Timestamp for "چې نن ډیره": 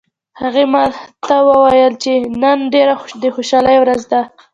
2.03-2.93